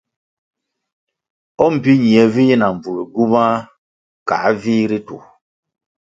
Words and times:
O 1.63 1.65
mbpi 1.73 1.91
ñie 2.03 2.23
vi 2.33 2.43
kuga 2.49 2.59
na 2.61 2.67
gywumā 2.81 3.43
kāa 4.27 4.49
vih 4.61 4.83
ritu. 4.89 5.17